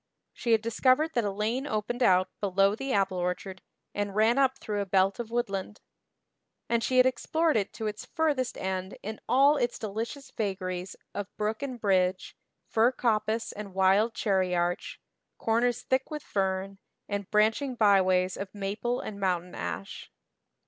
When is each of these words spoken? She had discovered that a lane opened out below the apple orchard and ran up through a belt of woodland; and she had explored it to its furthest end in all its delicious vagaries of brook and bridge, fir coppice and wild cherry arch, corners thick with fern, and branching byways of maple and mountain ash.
She 0.33 0.53
had 0.53 0.63
discovered 0.63 1.13
that 1.13 1.23
a 1.25 1.29
lane 1.29 1.67
opened 1.67 2.01
out 2.01 2.27
below 2.39 2.73
the 2.73 2.91
apple 2.91 3.19
orchard 3.19 3.61
and 3.93 4.15
ran 4.15 4.39
up 4.39 4.57
through 4.57 4.81
a 4.81 4.85
belt 4.87 5.19
of 5.19 5.29
woodland; 5.29 5.79
and 6.67 6.83
she 6.83 6.97
had 6.97 7.05
explored 7.05 7.55
it 7.55 7.71
to 7.73 7.85
its 7.85 8.07
furthest 8.07 8.57
end 8.57 8.97
in 9.03 9.19
all 9.29 9.57
its 9.57 9.77
delicious 9.77 10.31
vagaries 10.31 10.95
of 11.13 11.27
brook 11.37 11.61
and 11.61 11.79
bridge, 11.79 12.35
fir 12.65 12.91
coppice 12.91 13.51
and 13.51 13.75
wild 13.75 14.15
cherry 14.15 14.55
arch, 14.55 14.99
corners 15.37 15.83
thick 15.83 16.09
with 16.09 16.23
fern, 16.23 16.79
and 17.07 17.29
branching 17.29 17.75
byways 17.75 18.37
of 18.37 18.55
maple 18.55 19.01
and 19.01 19.19
mountain 19.19 19.53
ash. 19.53 20.09